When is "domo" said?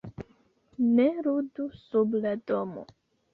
2.53-2.87